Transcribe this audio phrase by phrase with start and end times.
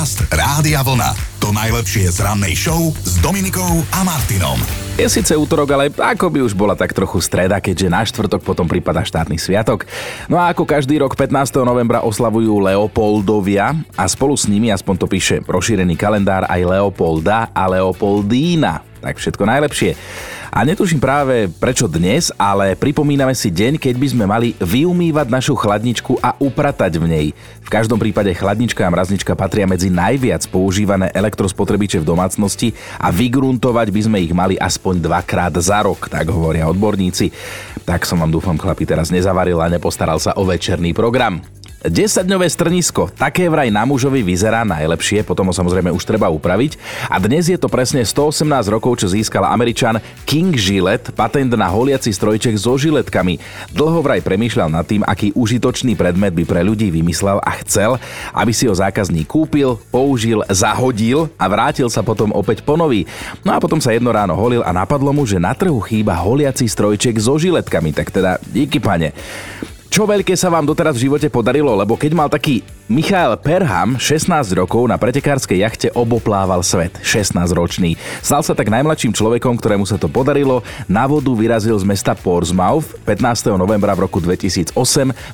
[0.00, 1.12] Podcast Rádia Vlna.
[1.44, 4.56] To najlepšie z rannej show s Dominikou a Martinom.
[4.96, 8.64] Je síce útorok, ale ako by už bola tak trochu streda, keďže na štvrtok potom
[8.64, 9.84] prípada štátny sviatok.
[10.24, 11.52] No a ako každý rok 15.
[11.68, 17.68] novembra oslavujú Leopoldovia a spolu s nimi, aspoň to píše rozšírený kalendár, aj Leopolda a
[17.68, 19.04] Leopoldína.
[19.04, 20.00] Tak všetko najlepšie.
[20.50, 25.54] A netuším práve prečo dnes, ale pripomíname si deň, keď by sme mali vyumývať našu
[25.54, 27.26] chladničku a upratať v nej.
[27.62, 33.94] V každom prípade chladnička a mraznička patria medzi najviac používané elektrospotrebiče v domácnosti a vygruntovať
[33.94, 37.30] by sme ich mali aspoň dvakrát za rok, tak hovoria odborníci.
[37.86, 41.59] Tak som vám dúfam, chlapi, teraz nezavaril a nepostaral sa o večerný program.
[41.80, 46.76] 10-dňové strnisko, také vraj na mužovi vyzerá najlepšie, potom ho samozrejme už treba upraviť.
[47.08, 49.96] A dnes je to presne 118 rokov, čo získal Američan
[50.28, 53.40] King Gillette, patent na holiaci strojček so žiletkami.
[53.72, 57.96] Dlho vraj premýšľal nad tým, aký užitočný predmet by pre ľudí vymyslel a chcel,
[58.36, 63.08] aby si ho zákazník kúpil, použil, zahodil a vrátil sa potom opäť po nový.
[63.40, 66.68] No a potom sa jedno ráno holil a napadlo mu, že na trhu chýba holiaci
[66.68, 69.16] strojček so žiletkami, tak teda díky pane.
[69.90, 74.50] Čo veľké sa vám doteraz v živote podarilo, lebo keď mal taký Michael Perham 16
[74.58, 77.94] rokov na pretekárskej jachte oboplával svet, 16-ročný.
[78.18, 80.66] Stal sa tak najmladším človekom, ktorému sa to podarilo.
[80.90, 83.54] Na vodu vyrazil z mesta Portsmouth 15.
[83.54, 84.74] novembra v roku 2008.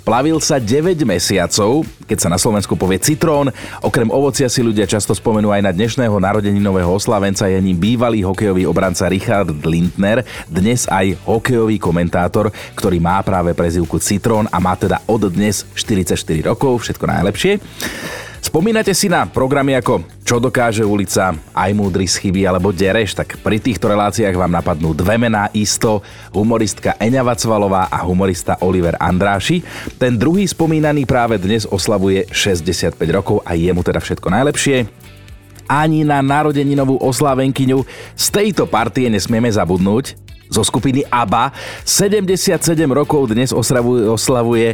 [0.04, 3.48] Plavil sa 9 mesiacov, keď sa na Slovensku povie citrón.
[3.80, 8.68] Okrem ovocia si ľudia často spomenú aj na dnešného narodeninového oslavenca je ním bývalý hokejový
[8.68, 15.00] obranca Richard Lindner, dnes aj hokejový komentátor, ktorý má práve prezivku Citrón a má teda
[15.08, 16.20] od dnes 44
[16.52, 17.45] rokov, všetko najlepšie.
[18.56, 23.36] Spomínate si na programy ako Čo dokáže ulica, Aj múdry z chyby alebo Dereš, tak
[23.42, 26.00] pri týchto reláciách vám napadnú dve mená isto,
[26.32, 29.60] humoristka Eňa Vacvalová a humorista Oliver Andráši.
[30.00, 34.88] Ten druhý spomínaný práve dnes oslavuje 65 rokov a jemu teda všetko najlepšie.
[35.66, 37.82] Ani na narodeninovú oslávenkyňu
[38.14, 40.16] z tejto partie nesmieme zabudnúť
[40.50, 41.52] zo skupiny ABBA.
[41.84, 42.58] 77
[42.90, 44.68] rokov dnes oslavuje, oslavuje,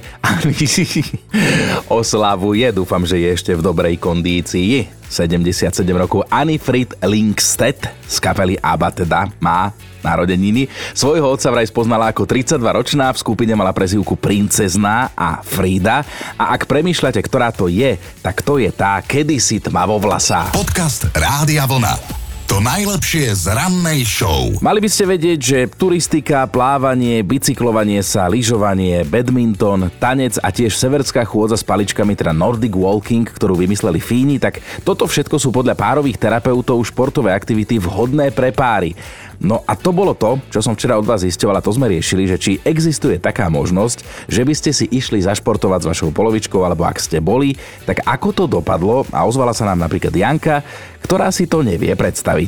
[2.02, 5.02] oslavuje, dúfam, že je ešte v dobrej kondícii.
[5.12, 9.68] 77 rokov Anifrid Linkstedt z kapely ABBA teda má
[10.02, 10.66] narodeniny.
[10.92, 16.02] Svojho otca vraj spoznala ako 32-ročná, v skupine mala prezivku Princezná a Frida.
[16.36, 20.50] A ak premýšľate, ktorá to je, tak to je tá kedysi tmavo vlasá.
[20.50, 22.21] Podcast Rádia Vlna.
[22.50, 24.50] To najlepšie z rannej show.
[24.58, 31.22] Mali by ste vedieť, že turistika, plávanie, bicyklovanie sa, lyžovanie, badminton, tanec a tiež severská
[31.22, 36.18] chôdza s paličkami, teda Nordic Walking, ktorú vymysleli Fíni, tak toto všetko sú podľa párových
[36.18, 38.98] terapeutov športové aktivity vhodné pre páry.
[39.42, 42.30] No a to bolo to, čo som včera od vás zisťoval a to sme riešili,
[42.30, 46.86] že či existuje taká možnosť, že by ste si išli zašportovať s vašou polovičkou alebo
[46.86, 50.62] ak ste boli, tak ako to dopadlo a ozvala sa nám napríklad Janka,
[51.02, 52.41] ktorá si to nevie predstaviť.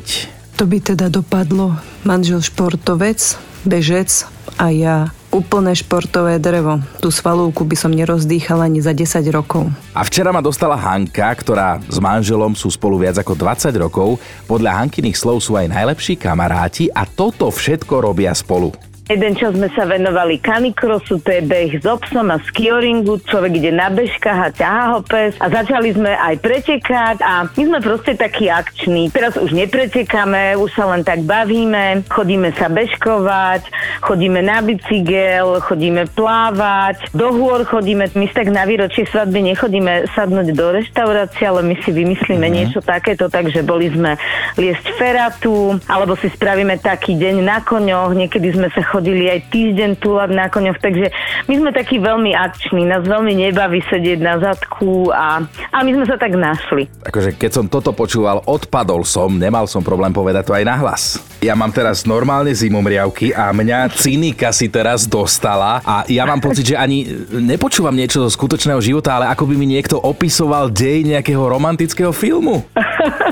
[0.54, 1.74] To by teda dopadlo
[2.06, 3.18] manžel športovec,
[3.66, 6.78] bežec a ja úplné športové drevo.
[7.02, 9.66] Tú svalúku by som nerozdýchala ani za 10 rokov.
[9.90, 14.22] A včera ma dostala Hanka, ktorá s manželom sú spolu viac ako 20 rokov.
[14.46, 18.93] Podľa Hankyných slov sú aj najlepší kamaráti a toto všetko robia spolu.
[19.04, 23.68] Jeden čas sme sa venovali kanikrosu, to je beh s obsom a skioringu, človek ide
[23.68, 28.16] na bežkách a ťahá ho pes a začali sme aj pretekať a my sme proste
[28.16, 29.12] takí akční.
[29.12, 33.68] Teraz už nepretekáme, už sa len tak bavíme, chodíme sa bežkovať,
[34.00, 40.56] chodíme na bicykel, chodíme plávať, do hôr chodíme, my tak na výročie svadby nechodíme sadnúť
[40.56, 42.56] do reštaurácie, ale my si vymyslíme uh-huh.
[42.56, 44.16] niečo takéto, takže boli sme
[44.56, 49.90] liesť feratu, alebo si spravíme taký deň na koňoch, niekedy sme sa chodili aj týždeň
[49.98, 51.10] túlať na koňoch, takže
[51.50, 55.42] my sme takí veľmi akční, nás veľmi nebaví sedieť na zadku a,
[55.74, 56.86] a my sme sa tak našli.
[57.02, 61.02] Akože keď som toto počúval, odpadol som, nemal som problém povedať to aj nahlas.
[61.42, 66.72] Ja mám teraz normálne zimomriavky a mňa cynika si teraz dostala a ja mám pocit,
[66.72, 71.42] že ani nepočúvam niečo zo skutočného života, ale ako by mi niekto opisoval dej nejakého
[71.42, 72.64] romantického filmu.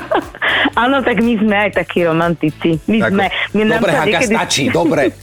[0.72, 2.80] Áno, tak my sme aj takí romantici.
[2.88, 3.24] My tak, sme.
[3.52, 4.34] My dobre, Hanka, niekedy...
[4.34, 5.12] stačí, dobre.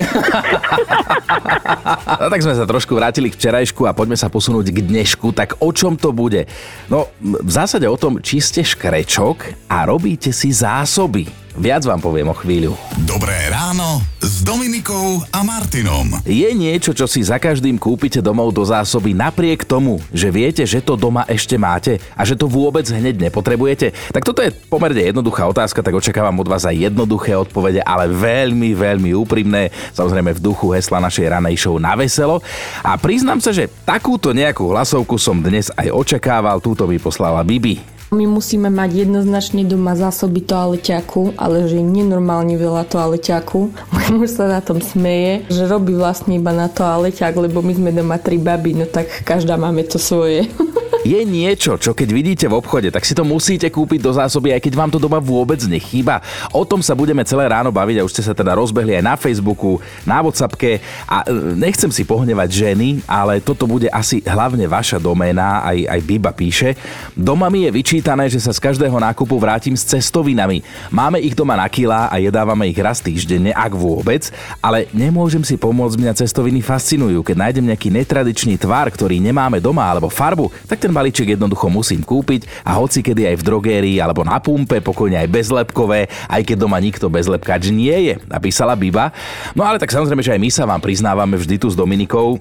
[2.22, 5.34] no tak sme sa trošku vrátili k včerajšku a poďme sa posunúť k dnešku.
[5.34, 6.46] Tak o čom to bude?
[6.88, 11.49] No, v zásade o tom, či ste škrečok a robíte si zásoby.
[11.58, 12.78] Viac vám poviem o chvíľu.
[13.10, 16.22] Dobré ráno s Dominikou a Martinom.
[16.22, 20.78] Je niečo, čo si za každým kúpite domov do zásoby napriek tomu, že viete, že
[20.78, 23.98] to doma ešte máte a že to vôbec hneď nepotrebujete?
[24.14, 28.78] Tak toto je pomerne jednoduchá otázka, tak očakávam od vás aj jednoduché odpovede, ale veľmi,
[28.78, 32.46] veľmi úprimné, samozrejme v duchu hesla našej ranej show na veselo.
[32.86, 37.99] A priznám sa, že takúto nejakú hlasovku som dnes aj očakával, túto mi poslala Bibi.
[38.10, 43.60] My musíme mať jednoznačne doma zásoby toaleťaku, ale že nenormálne veľa toaleťaku.
[43.94, 47.94] Môj muž sa na tom smeje, že robí vlastne iba na toaleťak, lebo my sme
[47.94, 50.50] doma tri baby, no tak každá máme to svoje.
[51.00, 54.68] Je niečo, čo keď vidíte v obchode, tak si to musíte kúpiť do zásoby, aj
[54.68, 56.20] keď vám to doma vôbec nechýba.
[56.52, 59.16] O tom sa budeme celé ráno baviť a už ste sa teda rozbehli aj na
[59.16, 65.00] Facebooku, na Whatsappke a e, nechcem si pohnevať ženy, ale toto bude asi hlavne vaša
[65.00, 66.76] doména, aj, aj Biba píše.
[67.16, 70.68] Doma mi je vyčítané, že sa z každého nákupu vrátim s cestovinami.
[70.92, 75.56] Máme ich doma na kilá a jedávame ich raz týždenne, ak vôbec, ale nemôžem si
[75.56, 77.24] pomôcť, mňa cestoviny fascinujú.
[77.24, 82.04] Keď nájdem nejaký netradičný tvar, ktorý nemáme doma alebo farbu, tak ten balíček jednoducho musím
[82.04, 86.58] kúpiť a hoci kedy aj v drogérii alebo na pumpe, pokojne aj bezlepkové, aj keď
[86.60, 89.16] doma nikto bezlepkač nie je, napísala Biba.
[89.56, 92.38] No ale tak samozrejme, že aj my sa vám priznávame vždy tu s Dominikou,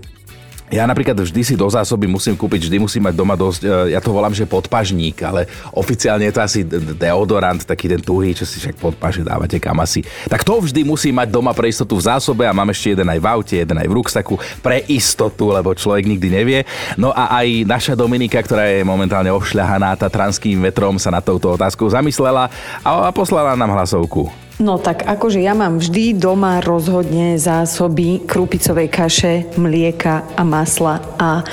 [0.69, 4.01] ja napríklad vždy si do zásoby musím kúpiť, vždy musím mať doma dosť, e, ja
[4.05, 6.61] to volám, že podpažník, ale oficiálne je to asi
[6.97, 10.05] deodorant, taký ten tuhý, čo si však podpaže dávate kam asi.
[10.29, 13.21] Tak to vždy musím mať doma pre istotu v zásobe a mám ešte jeden aj
[13.21, 16.61] v aute, jeden aj v ruksaku pre istotu, lebo človek nikdy nevie.
[17.01, 21.89] No a aj naša Dominika, ktorá je momentálne obšľahaná tatranským vetrom, sa na touto otázkou
[21.89, 22.53] zamyslela
[22.85, 24.48] a poslala nám hlasovku.
[24.59, 31.47] No tak akože ja mám vždy doma rozhodne zásoby krupicovej kaše, mlieka a masla a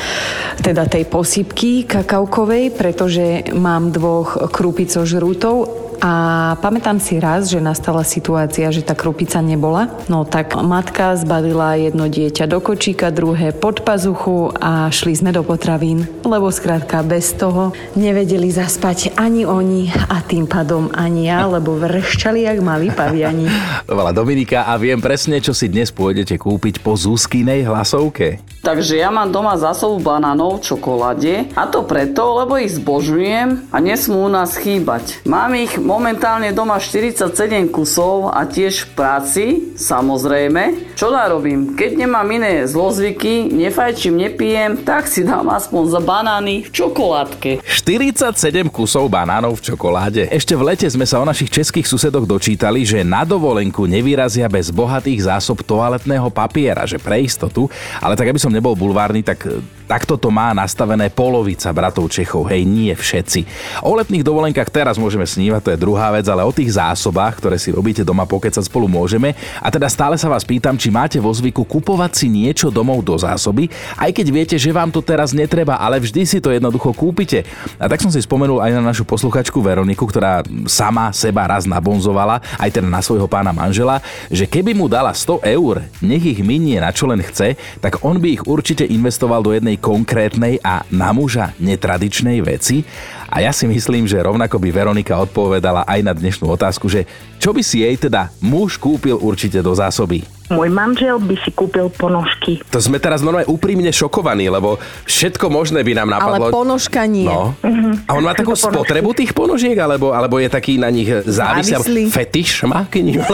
[0.58, 6.14] teda tej posypky kakaukovej, pretože mám dvoch krupicožrútov a
[6.60, 9.92] pamätám si raz, že nastala situácia, že tá krupica nebola.
[10.12, 15.44] No tak matka zbalila jedno dieťa do kočíka, druhé pod pazuchu a šli sme do
[15.44, 16.08] potravín.
[16.26, 22.48] Lebo skrátka bez toho nevedeli zaspať ani oni a tým pádom ani ja, lebo vrščali
[22.48, 23.48] jak malí paviani.
[23.86, 28.55] To bola Dominika a viem presne, čo si dnes pôjdete kúpiť po Zúskinej hlasovke.
[28.66, 33.78] Takže ja mám doma zásobu banánov v čokoláde a to preto, lebo ich zbožujem a
[33.78, 35.22] nesmú u nás chýbať.
[35.22, 37.30] Mám ich momentálne doma 47
[37.70, 39.46] kusov a tiež v práci,
[39.78, 40.98] samozrejme.
[40.98, 41.78] Čo narobím?
[41.78, 47.62] Keď nemám iné zlozvyky, nefajčím, nepijem, tak si dám aspoň za banány v čokoládke.
[47.62, 48.34] 47
[48.74, 50.26] kusov banánov v čokoláde.
[50.34, 54.74] Ešte v lete sme sa o našich českých susedoch dočítali, že na dovolenku nevyrazia bez
[54.74, 57.70] bohatých zásob toaletného papiera, že pre istotu.
[58.02, 59.44] Ale tak aby som nebol bulvárny, tak
[59.86, 63.46] Takto to má nastavené polovica bratov Čechov, hej, nie všetci.
[63.86, 67.62] O letných dovolenkách teraz môžeme snívať, to je druhá vec, ale o tých zásobách, ktoré
[67.62, 69.38] si robíte doma pokecať spolu môžeme.
[69.62, 73.14] A teda stále sa vás pýtam, či máte vo zvyku kupovať si niečo domov do
[73.14, 73.70] zásoby,
[74.02, 77.46] aj keď viete, že vám to teraz netreba, ale vždy si to jednoducho kúpite.
[77.78, 82.42] A tak som si spomenul aj na našu posluchačku Veroniku, ktorá sama seba raz nabonzovala,
[82.58, 84.02] aj teda na svojho pána manžela,
[84.34, 88.18] že keby mu dala 100 eur, nech ich minie na čo len chce, tak on
[88.18, 92.86] by ich určite investoval do jednej konkrétnej a na muža netradičnej veci.
[93.30, 97.10] A ja si myslím, že rovnako by Veronika odpovedala aj na dnešnú otázku, že
[97.42, 100.35] čo by si jej teda muž kúpil určite do zásoby.
[100.54, 102.62] Môj manžel by si kúpil ponožky.
[102.70, 104.78] To sme teraz normálne úprimne šokovaní, lebo
[105.10, 106.50] všetko možné by nám napadlo.
[106.50, 107.26] Ale ponožka nie.
[107.26, 107.58] No.
[107.58, 107.94] Uh-huh.
[108.06, 112.14] A on má takú spotrebu tých ponožiek, alebo, alebo je taký na nich závislý?
[112.14, 113.26] Fetiš má k ním?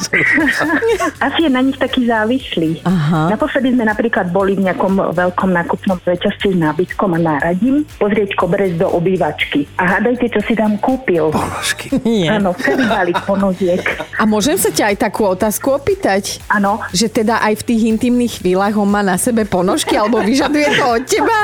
[1.26, 2.80] Asi je na nich taký závislý.
[2.88, 3.36] Aha.
[3.36, 8.80] Naposledy sme napríklad boli v nejakom veľkom nákupnom reťazci s nábytkom a náradím pozrieť koberec
[8.80, 9.68] do obývačky.
[9.76, 11.28] A hádajte, čo si tam kúpil.
[11.28, 11.92] Ponožky.
[12.32, 13.84] Áno, celý balík ponožiek.
[14.16, 16.29] A môžem sa ťa aj takú otázku opýtať?
[16.46, 16.78] Áno.
[16.94, 20.84] Že teda aj v tých intimných chvíľach on má na sebe ponožky, alebo vyžaduje to
[20.86, 21.38] od teba?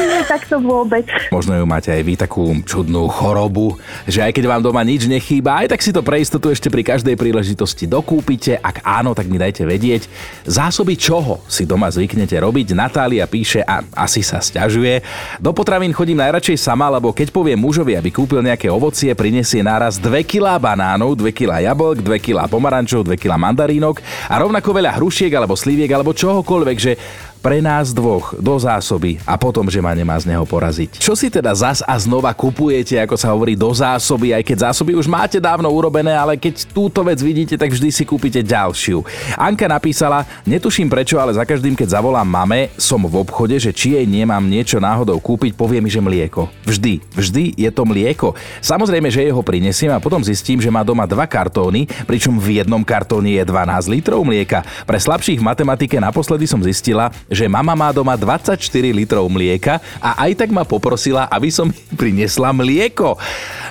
[0.00, 1.04] Nie, tak to vôbec.
[1.34, 3.76] Možno ju máte aj vy takú čudnú chorobu,
[4.06, 6.86] že aj keď vám doma nič nechýba, aj tak si to pre istotu ešte pri
[6.86, 8.56] každej príležitosti dokúpite.
[8.56, 10.06] Ak áno, tak mi dajte vedieť.
[10.46, 12.72] Zásoby čoho si doma zvyknete robiť?
[12.72, 15.02] Natália píše a asi sa stiažuje.
[15.42, 19.98] Do potravín chodím najradšej sama, lebo keď poviem mužovi, aby kúpil nejaké ovocie, prinesie náraz
[19.98, 24.96] 2 kg banánov, 2 kg jablk, 2 kg pomarančov, 2 kg mandarínok a rovnako veľa
[24.96, 26.92] hrušiek alebo sliviek alebo čohokoľvek, že
[27.40, 31.00] pre nás dvoch do zásoby a potom, že ma nemá z neho poraziť.
[31.00, 34.92] Čo si teda zas a znova kupujete, ako sa hovorí, do zásoby, aj keď zásoby
[34.92, 39.00] už máte dávno urobené, ale keď túto vec vidíte, tak vždy si kúpite ďalšiu.
[39.40, 43.96] Anka napísala, netuším prečo, ale za každým, keď zavolám mame, som v obchode, že či
[43.96, 46.52] jej nemám niečo náhodou kúpiť, povie mi, že mlieko.
[46.68, 48.36] Vždy, vždy je to mlieko.
[48.60, 52.84] Samozrejme, že jeho prinesiem a potom zistím, že má doma dva kartóny, pričom v jednom
[52.84, 54.60] kartóne je 12 litrov mlieka.
[54.84, 58.58] Pre slabších v matematike naposledy som zistila, že mama má doma 24
[58.90, 61.70] litrov mlieka a aj tak ma poprosila, aby som
[62.00, 63.14] priniesla mlieko.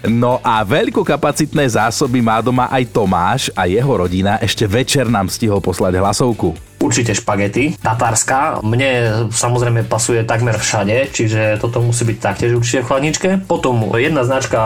[0.08, 5.60] No a veľkokapacitné zásoby má doma aj Tomáš a jeho rodina ešte večer nám stihol
[5.60, 6.56] poslať hlasovku.
[6.80, 7.76] Určite špagety.
[7.76, 13.30] Tatárska, mne samozrejme pasuje takmer všade, čiže toto musí byť taktiež určite v chladničke.
[13.52, 14.60] Potom jedna značka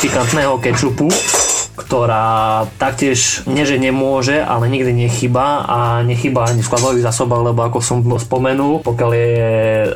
[0.00, 1.12] pikantného kečupu,
[1.80, 7.60] ktorá taktiež nie, že nemôže, ale nikdy nechyba a nechyba ani v skladových zásobách, lebo
[7.64, 9.32] ako som spomenul, pokiaľ je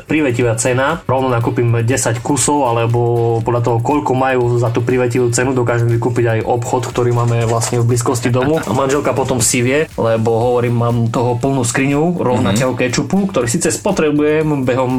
[0.09, 1.85] privetivá cena, rovno nakúpim 10
[2.25, 7.13] kusov, alebo podľa toho, koľko majú za tú privetivú cenu, dokážem vykúpiť aj obchod, ktorý
[7.13, 8.57] máme vlastne v blízkosti domu.
[8.63, 12.89] A manželka potom si vie, lebo hovorím, mám toho plnú skriňu rovnakého mm-hmm.
[12.89, 14.91] kečupu, ktorý síce spotrebujem behom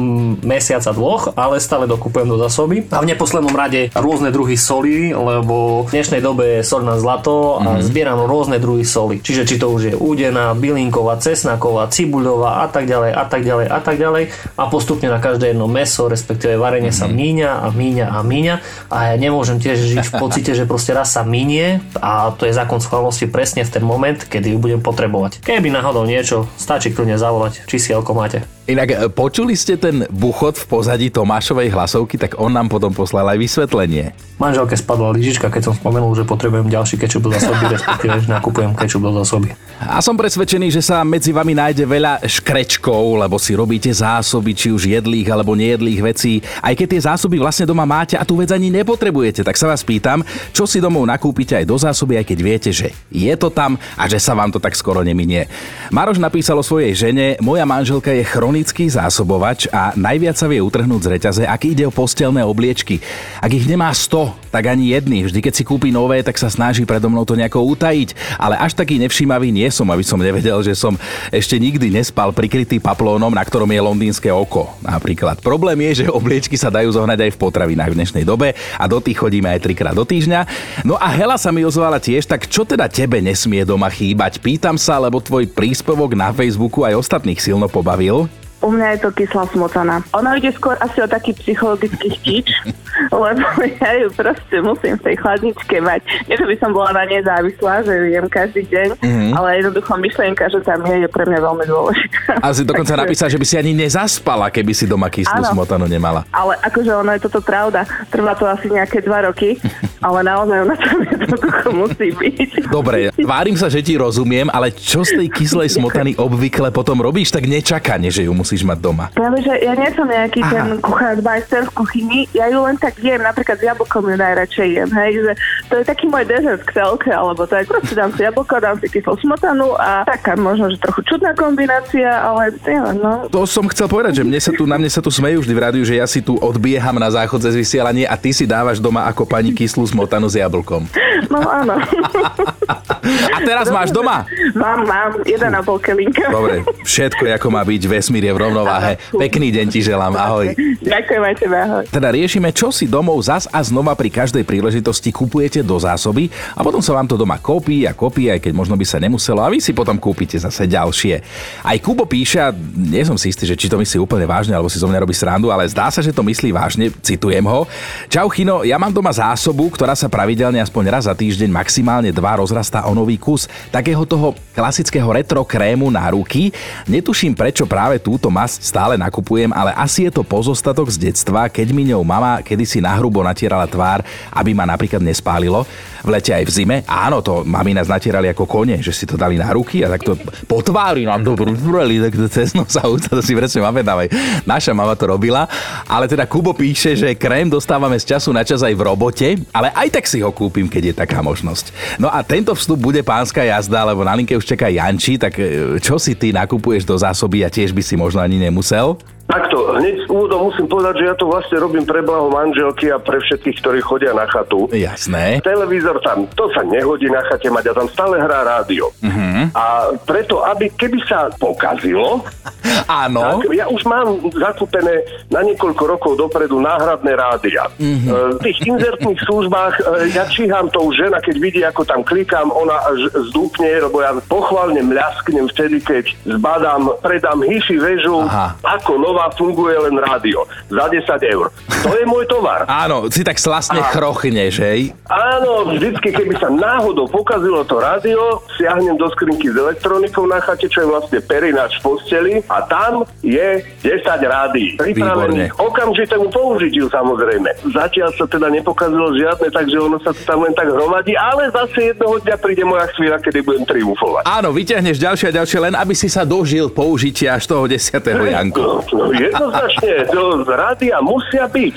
[0.45, 2.87] mesiaca dvoch, ale stále dokupujem do zásoby.
[2.93, 7.57] A v neposlednom rade rôzne druhy soli, lebo v dnešnej dobe je sol na zlato
[7.57, 7.81] a mm-hmm.
[7.81, 9.17] zbieram rôzne druhy soli.
[9.17, 13.65] Čiže či to už je údená, bylinková, cesnaková, cibuľová a tak ďalej a tak ďalej
[13.65, 17.01] a tak ďalej a postupne na každé jedno meso, respektíve varenie mm-hmm.
[17.01, 17.17] sa mhm.
[17.17, 18.55] míňa a míňa a míňa
[18.93, 22.53] a ja nemôžem tiež žiť v pocite, že proste raz sa minie a to je
[22.53, 25.41] zákon schválnosti presne v ten moment, kedy ju budem potrebovať.
[25.41, 28.56] Keby náhodou niečo, stačí kľudne zavolať, či si máte.
[28.67, 33.23] Inak e, počuli ste ten buchod v pozadí Tomášovej hlasovky, tak on nám potom poslal
[33.31, 34.11] aj vysvetlenie.
[34.35, 38.75] Manželke spadla lyžička, keď som spomenul, že potrebujem ďalší kečup do zásoby, respektíve, že nakupujem
[38.75, 39.55] kečup do zásoby.
[39.79, 44.67] A som presvedčený, že sa medzi vami nájde veľa škrečkov, lebo si robíte zásoby, či
[44.75, 46.43] už jedlých alebo nejedlých vecí.
[46.59, 49.79] Aj keď tie zásoby vlastne doma máte a tú vec ani nepotrebujete, tak sa vás
[49.79, 53.79] pýtam, čo si domov nakúpite aj do zásoby, aj keď viete, že je to tam
[53.95, 55.47] a že sa vám to tak skoro neminie.
[55.87, 60.57] Maroš napísal o svojej žene, moja manželka je chronický chronický zásobovač a najviac sa vie
[60.57, 62.97] utrhnúť z reťaze, ak ide o postelné obliečky.
[63.37, 65.29] Ak ich nemá 100, tak ani jedný.
[65.29, 68.17] Vždy, keď si kúpi nové, tak sa snaží predo mnou to nejako utajiť.
[68.41, 70.97] Ale až taký nevšímavý nie som, aby som nevedel, že som
[71.29, 74.73] ešte nikdy nespal prikrytý paplónom, na ktorom je londýnske oko.
[74.81, 75.37] Napríklad.
[75.45, 78.97] Problém je, že obliečky sa dajú zohnať aj v potravinách v dnešnej dobe a do
[78.97, 80.49] tých chodíme aj trikrát do týždňa.
[80.81, 84.41] No a Hela sa mi ozvala tiež, tak čo teda tebe nesmie doma chýbať?
[84.41, 88.25] Pýtam sa, lebo tvoj príspevok na Facebooku aj ostatných silno pobavil.
[88.57, 90.01] U mňa je to kyslá smotana.
[90.17, 92.47] Ono ide skôr asi o taký psychologický chtič,
[93.13, 96.01] lebo ja ju proste musím v tej chladničke mať.
[96.25, 99.31] Nie, že by som bola na nej závislá, že ju jem každý deň, mm-hmm.
[99.37, 102.19] ale jednoducho myšlienka, že tam je, je pre mňa veľmi dôležitá.
[102.41, 103.03] A si dokonca Takže...
[103.05, 106.25] napísala, že by si ani nezaspala, keby si doma kyslú ano, smotanu nemala.
[106.33, 107.85] Ale akože ono je toto pravda.
[108.09, 109.61] Trvá to asi nejaké dva roky,
[110.07, 112.73] ale naozaj ona tam jednoducho musí byť.
[112.73, 117.29] Dobre, várim sa, že ti rozumiem, ale čo z tej kyslej smotany obvykle potom robíš
[117.29, 119.11] tak nečakane, že ju musíš musíš mať doma?
[119.11, 120.51] Práve, že ja nie som nejaký Aha.
[120.55, 124.69] ten kuchár majster v kuchyni, ja ju len tak jem, napríklad s jablkom ju najradšej
[124.71, 125.31] jem, hej, že
[125.67, 128.87] to je taký môj dezert k telke, alebo tak proste dám si jablko, dám si
[128.87, 133.27] kyslú smotanu a taká možno, že trochu čudná kombinácia, ale neviem, no.
[133.27, 135.63] To som chcel povedať, že mne sa tu, na mne sa tu smejú vždy v
[135.67, 139.03] rádiu, že ja si tu odbieham na záchod cez vysielanie a ty si dávaš doma
[139.11, 140.87] ako pani kyslú smotanu s jablkom.
[141.27, 141.75] No áno.
[143.33, 144.27] A teraz máš doma?
[144.53, 146.27] Mám, mám, 1,5 kelinka.
[146.29, 148.99] Dobre, všetko ako má byť, vesmír je v rovnováhe.
[149.15, 150.53] Pekný deň ti želám, ahoj.
[150.83, 151.83] Ďakujem aj tebe, ahoj.
[151.87, 156.63] Teda riešime, čo si domov zas a znova pri každej príležitosti kupujete do zásoby a
[156.63, 159.51] potom sa vám to doma kopí a kopí, aj keď možno by sa nemuselo a
[159.51, 161.15] vy si potom kúpite zase ďalšie.
[161.63, 164.67] Aj Kubo píše, a nie som si istý, že či to myslí úplne vážne, alebo
[164.67, 167.69] si zo mňa robí srandu, ale zdá sa, že to myslí vážne, citujem ho.
[168.09, 172.41] Čau Chino, ja mám doma zásobu, ktorá sa pravidelne aspoň raz za týždeň maximálne dva
[172.41, 176.49] rozrastá o nový kus takého toho klasického retro krému na ruky.
[176.89, 181.67] Netuším prečo práve túto masť stále nakupujem, ale asi je to pozostatok z detstva, keď
[181.69, 184.01] mi ňou mama kedysi nahrubo natierala tvár,
[184.33, 185.61] aby ma napríklad nespálilo.
[186.01, 186.77] V lete aj v zime.
[186.87, 190.15] Áno, to mami nás natierali ako kone, že si to dali na ruky a takto
[190.47, 194.07] po tvári nám to brúreli, tak to cez nos to si presne máme dávaj.
[194.47, 195.49] Naša mama to robila,
[195.89, 199.73] ale teda Kubo píše, že krém dostávame z času na čas aj v robote, ale
[199.75, 201.97] aj tak si ho kúpim, keď je taká možnosť.
[201.99, 205.75] No a tento vstup bude pánska jazda, lebo na linke už čaká Janči, tak e,
[205.83, 208.95] čo si ty nakupuješ do zásoby a tiež by si možno ani nemusel?
[209.27, 213.19] Takto, hneď úvodom musím povedať, že ja to vlastne robím pre blaho manželky a pre
[213.19, 214.71] všetkých, ktorí chodia na chatu.
[214.71, 215.43] Jasné.
[215.43, 218.87] Televízor tam, to sa nehodí na chate mať a tam stále hrá rádio.
[219.03, 219.51] Uh-huh.
[219.51, 222.23] A preto, aby keby sa pokazilo,
[222.87, 223.19] Áno.
[223.43, 227.67] Tak ja už mám zakúpené na niekoľko rokov dopredu náhradné rádia.
[227.75, 228.35] Uh-huh.
[228.35, 229.81] V tých inzertných službách e,
[230.15, 234.79] ja číham tou žena, keď vidí, ako tam klikám, ona až zdúpne, lebo ja pochválne
[234.83, 236.05] mľasknem vtedy, keď
[236.39, 238.55] zbadám, predám hifi väžu, Aha.
[238.63, 240.45] ako nové doma funguje len rádio.
[240.69, 241.49] Za 10 eur.
[241.81, 242.69] To je môj tovar.
[242.69, 244.93] Áno, si tak slastne A- chrochneš, hej?
[245.09, 250.69] Áno, vždycky, keby sa náhodou pokazilo to rádio, siahnem do skrinky s elektronikou na chate,
[250.69, 254.77] čo je vlastne perinač v posteli a tam je 10 rádií.
[254.77, 257.49] Pripravených okamžitému použitiu samozrejme.
[257.73, 262.21] Zatiaľ sa teda nepokazilo žiadne, takže ono sa tam len tak hromadí, ale zase jednoho
[262.21, 264.27] dňa príde moja chvíľa, kedy budem triumfovať.
[264.27, 268.03] Áno, vyťahneš ďalšie a ďalšie, len aby si sa dožil použitia až toho 10.
[268.27, 268.59] Janku.
[268.59, 271.75] No, no, jednoznačne, to z rádia musia byť.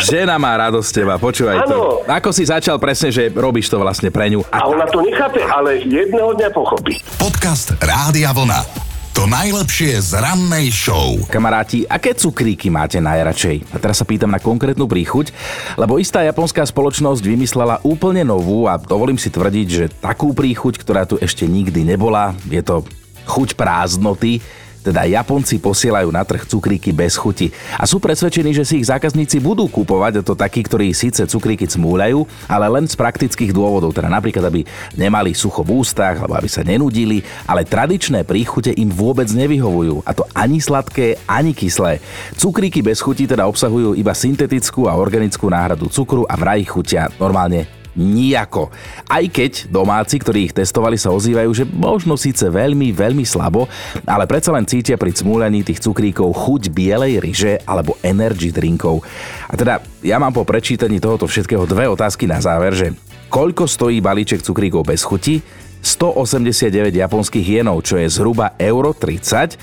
[0.00, 2.02] Žena má radosť teba, počúvaj to.
[2.06, 4.42] Ako si začal presne, že robíš to vlastne pre ňu.
[4.50, 6.98] A ona to nechápe, ale jedného dňa pochopí.
[7.20, 8.86] Podcast Rádia Vlna.
[9.16, 11.16] To najlepšie z rannej show.
[11.32, 13.72] Kamaráti, aké cukríky máte najradšej?
[13.72, 15.32] A teraz sa pýtam na konkrétnu príchuť,
[15.80, 21.08] lebo istá japonská spoločnosť vymyslela úplne novú a dovolím si tvrdiť, že takú príchuť, ktorá
[21.08, 22.84] tu ešte nikdy nebola, je to
[23.24, 24.44] chuť prázdnoty,
[24.86, 27.50] teda Japonci posielajú na trh cukríky bez chuti.
[27.74, 31.66] A sú presvedčení, že si ich zákazníci budú kúpovať, a to takí, ktorí síce cukríky
[31.66, 34.62] cmúľajú, ale len z praktických dôvodov, teda napríklad, aby
[34.94, 40.06] nemali sucho v ústach, alebo aby sa nenudili, ale tradičné príchute im vôbec nevyhovujú.
[40.06, 41.98] A to ani sladké, ani kyslé.
[42.38, 47.85] Cukríky bez chuti teda obsahujú iba syntetickú a organickú náhradu cukru a vraj chutia normálne
[47.96, 48.70] nijako.
[49.08, 53.66] Aj keď domáci, ktorí ich testovali, sa ozývajú, že možno síce veľmi, veľmi slabo,
[54.04, 59.02] ale predsa len cítia pri cmúľaní tých cukríkov chuť bielej ryže alebo energy drinkov.
[59.48, 62.92] A teda ja mám po prečítaní tohoto všetkého dve otázky na záver, že
[63.32, 65.40] koľko stojí balíček cukríkov bez chuti?
[65.86, 69.54] 189 japonských jenov, čo je zhruba euro 30.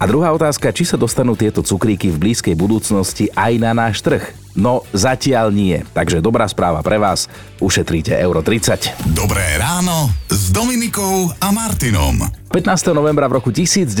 [0.00, 4.39] A druhá otázka, či sa dostanú tieto cukríky v blízkej budúcnosti aj na náš trh?
[4.58, 5.82] No zatiaľ nie.
[5.94, 7.30] Takže dobrá správa pre vás,
[7.62, 9.14] ušetríte euro 30.
[9.14, 12.40] Dobré ráno s Dominikou a Martinom.
[12.50, 12.90] 15.
[12.90, 13.94] novembra v roku 1990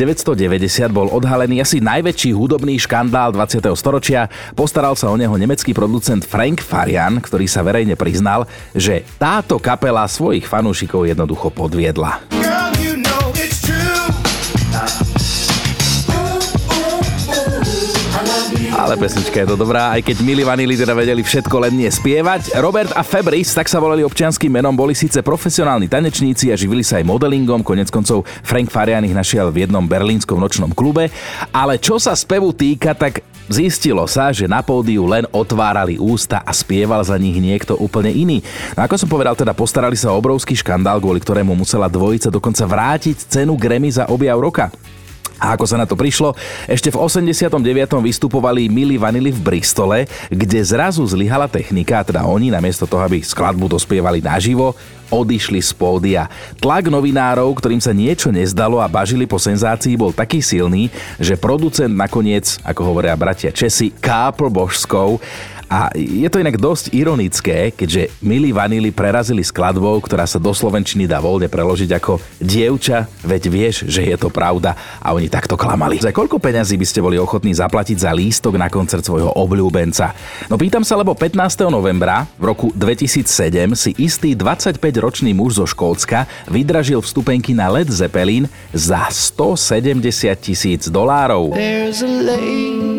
[0.90, 3.62] bol odhalený asi najväčší hudobný škandál 20.
[3.78, 4.26] storočia.
[4.58, 10.02] Postaral sa o neho nemecký producent Frank Farian, ktorý sa verejne priznal, že táto kapela
[10.10, 12.26] svojich fanúšikov jednoducho podviedla.
[18.80, 22.56] Ale pesnička je to dobrá, aj keď Milli Vanilli teda vedeli všetko len nie spievať.
[22.64, 26.96] Robert a Fabris, tak sa volali občianským menom, boli síce profesionálni tanečníci a živili sa
[26.96, 31.12] aj modelingom, konec koncov Frank Farian ich našiel v jednom berlínskom nočnom klube,
[31.52, 33.20] ale čo sa spevu týka, tak
[33.52, 38.40] Zistilo sa, že na pódiu len otvárali ústa a spieval za nich niekto úplne iný.
[38.78, 42.64] No ako som povedal, teda postarali sa o obrovský škandál, kvôli ktorému musela dvojica dokonca
[42.64, 44.72] vrátiť cenu Grammy za objav roka.
[45.40, 46.36] A ako sa na to prišlo?
[46.68, 47.56] Ešte v 89.
[48.04, 53.72] vystupovali Milli Vanilli v Bristole, kde zrazu zlyhala technika, teda oni namiesto toho, aby skladbu
[53.72, 54.76] dospievali naživo,
[55.08, 56.28] odišli z pódia.
[56.60, 61.90] Tlak novinárov, ktorým sa niečo nezdalo a bažili po senzácii, bol taký silný, že producent
[61.90, 65.18] nakoniec, ako hovoria bratia Česi, kápl božskou
[65.70, 71.06] a je to inak dosť ironické, keďže Milli Vanilli prerazili skladbou, ktorá sa do Slovenčiny
[71.06, 76.02] dá voľne preložiť ako dievča, veď vieš, že je to pravda a oni takto klamali.
[76.02, 80.10] Za koľko peňazí by ste boli ochotní zaplatiť za lístok na koncert svojho obľúbenca?
[80.50, 81.38] No pýtam sa, lebo 15.
[81.70, 88.50] novembra v roku 2007 si istý 25-ročný muž zo Škótska vydražil vstupenky na Led Zeppelin
[88.74, 90.02] za 170
[90.42, 91.54] tisíc dolárov.
[91.54, 92.89] There's a lady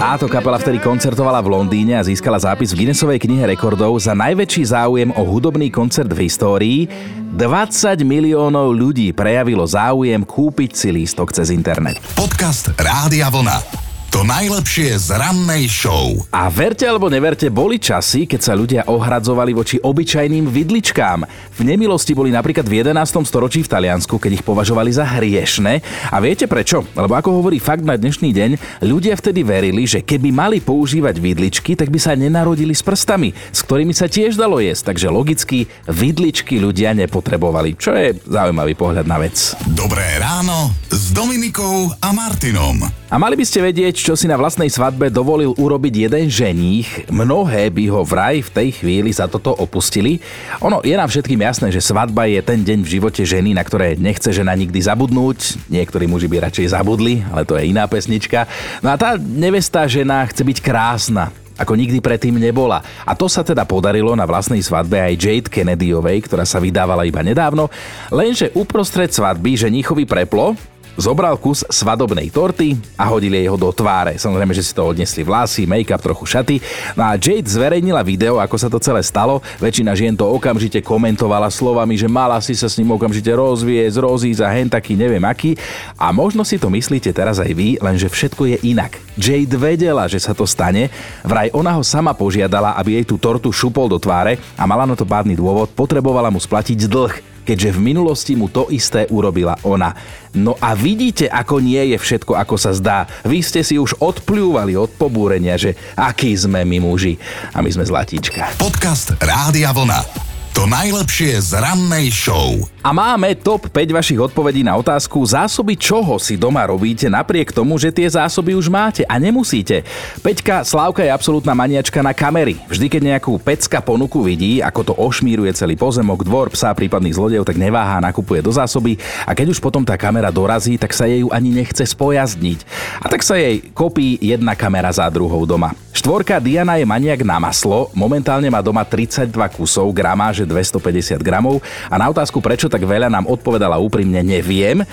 [0.00, 4.72] Táto kapela vtedy koncertovala v Londýne a získala zápis v Guinnessovej knihe rekordov za najväčší
[4.72, 6.88] záujem o hudobný koncert v histórii.
[7.36, 12.00] 20 miliónov ľudí prejavilo záujem kúpiť si lístok cez internet.
[12.16, 13.89] Podcast Rádia Vlna.
[14.10, 16.18] To najlepšie z rannej show.
[16.34, 21.22] A verte alebo neverte, boli časy, keď sa ľudia ohradzovali voči obyčajným vidličkám.
[21.54, 23.06] V nemilosti boli napríklad v 11.
[23.22, 25.78] storočí v Taliansku, keď ich považovali za hriešne.
[26.10, 26.82] A viete prečo?
[26.98, 31.78] Lebo ako hovorí fakt na dnešný deň, ľudia vtedy verili, že keby mali používať vidličky,
[31.78, 34.90] tak by sa nenarodili s prstami, s ktorými sa tiež dalo jesť.
[34.90, 39.54] Takže logicky vidličky ľudia nepotrebovali, čo je zaujímavý pohľad na vec.
[39.70, 42.90] Dobré ráno s Dominikou a Martinom.
[43.10, 47.12] A mali by ste vedieť, čo si na vlastnej svadbe dovolil urobiť jeden ženích.
[47.12, 50.18] Mnohé by ho vraj v tej chvíli za toto opustili.
[50.64, 54.00] Ono je nám všetkým jasné, že svadba je ten deň v živote ženy, na ktoré
[54.00, 55.68] nechce žena nikdy zabudnúť.
[55.68, 58.48] Niektorí muži by radšej zabudli, ale to je iná pesnička.
[58.80, 62.80] No a tá nevestá žena chce byť krásna ako nikdy predtým nebola.
[63.04, 67.20] A to sa teda podarilo na vlastnej svadbe aj Jade Kennedyovej, ktorá sa vydávala iba
[67.20, 67.68] nedávno,
[68.08, 70.56] lenže uprostred svadby ženichovi preplo
[70.98, 74.18] Zobral kus svadobnej torty a hodil jej ho do tváre.
[74.18, 76.56] Samozrejme, že si to odnesli vlasy, make-up, trochu šaty.
[76.98, 79.38] No a Jade zverejnila video, ako sa to celé stalo.
[79.62, 84.42] Väčšina žien to okamžite komentovala slovami, že mala si sa s ním okamžite rozviesť, rozísť
[84.42, 85.54] a hen taký neviem aký.
[85.94, 88.98] A možno si to myslíte teraz aj vy, lenže všetko je inak.
[89.14, 90.90] Jade vedela, že sa to stane,
[91.22, 94.96] vraj ona ho sama požiadala, aby jej tú tortu šupol do tváre a mala na
[94.98, 99.90] to pádny dôvod, potrebovala mu splatiť dlh keďže v minulosti mu to isté urobila ona.
[100.38, 103.10] No a vidíte, ako nie je všetko, ako sa zdá.
[103.26, 107.18] Vy ste si už odplúvali od pobúrenia, že akí sme my muži.
[107.50, 108.54] A my sme zlatíčka.
[108.54, 110.30] Podcast Rádia Vlna.
[110.54, 112.54] To najlepšie z rannej show.
[112.80, 117.76] A máme top 5 vašich odpovedí na otázku zásoby čoho si doma robíte napriek tomu,
[117.76, 119.84] že tie zásoby už máte a nemusíte.
[120.24, 122.56] Peťka Slávka je absolútna maniačka na kamery.
[122.72, 127.44] Vždy, keď nejakú pecka ponuku vidí, ako to ošmíruje celý pozemok, dvor, psa, prípadných zlodejov,
[127.44, 128.96] tak neváha, nakupuje do zásoby
[129.28, 132.64] a keď už potom tá kamera dorazí, tak sa jej ani nechce spojazdniť.
[133.04, 135.76] A tak sa jej kopí jedna kamera za druhou doma.
[135.92, 141.60] Štvorka Diana je maniak na maslo, momentálne má doma 32 kusov, gramáže 250 gramov
[141.92, 144.86] a na otázku, prečo tak veľa nám odpovedala úprimne neviem.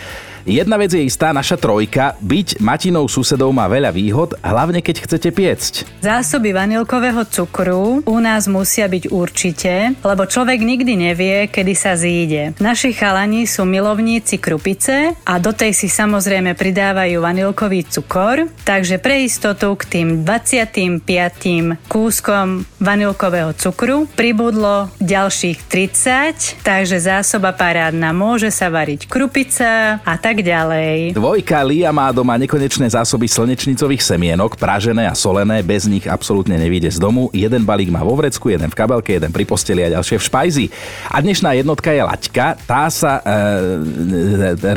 [0.47, 5.36] Jedna vec je istá, naša trojka, byť Matinou susedou má veľa výhod, hlavne keď chcete
[5.36, 5.73] piecť.
[5.99, 12.55] Zásoby vanilkového cukru u nás musia byť určite, lebo človek nikdy nevie, kedy sa zíde.
[12.63, 19.27] Naši chalani sú milovníci krupice a do tej si samozrejme pridávajú vanilkový cukor, takže pre
[19.27, 21.91] istotu k tým 25.
[21.91, 30.37] kúskom vanilkového cukru pribudlo ďalších 30, takže zásoba parádna môže sa variť krupica a tak
[30.38, 31.17] tak ďalej.
[31.17, 36.93] Dvojka Lia má doma nekonečné zásoby slnečnicových semienok, pražené a solené, bez nich absolútne nevíde
[36.93, 37.34] z domu.
[37.34, 40.65] Jeden balík má vo vrecku, jeden v kabelke, jeden pri posteli a ďalšie v špajzi.
[41.10, 42.54] A dnešná jednotka je Laťka.
[42.69, 43.34] Tá sa e,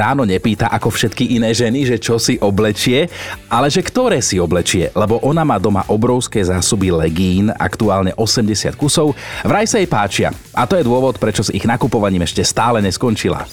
[0.01, 3.12] ráno nepýta ako všetky iné ženy, že čo si oblečie,
[3.53, 9.12] ale že ktoré si oblečie, lebo ona má doma obrovské zásoby legín, aktuálne 80 kusov.
[9.44, 10.33] Vraj sa jej páčia.
[10.57, 13.44] A to je dôvod, prečo s ich nakupovaním ešte stále neskončila.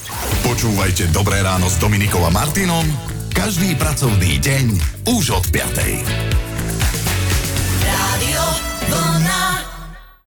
[0.48, 2.86] Počúvajte Dobré ráno s Dominikom a Martinom
[3.34, 4.66] každý pracovný deň
[5.18, 6.47] už od 5.